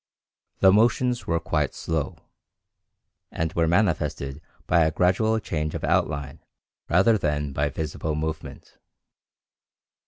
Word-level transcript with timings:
The 0.61 0.71
motions 0.71 1.27
were 1.27 1.39
quite 1.39 1.75
slow, 1.75 2.17
and 3.31 3.53
were 3.53 3.67
manifested 3.67 4.41
by 4.65 4.79
a 4.79 4.89
gradual 4.91 5.37
change 5.37 5.75
of 5.75 5.83
outline 5.83 6.39
rather 6.89 7.19
than 7.19 7.53
by 7.53 7.69
visible 7.69 8.15
movement. 8.15 8.79